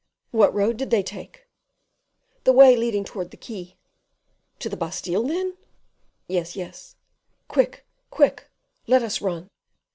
"What 0.31 0.51
road 0.55 0.77
did 0.77 0.89
they 0.89 1.03
take?" 1.03 1.45
"The 2.43 2.51
way 2.53 2.75
leading 2.75 3.03
towards 3.03 3.29
the 3.29 3.37
quay." 3.37 3.77
"To 4.57 4.67
the 4.67 4.75
Bastile, 4.75 5.21
then?" 5.27 5.55
"Yes, 6.27 6.55
yes." 6.55 6.95
"Quick, 7.47 7.85
quick; 8.09 8.49
let 8.87 9.03
us 9.03 9.21
run." 9.21 9.47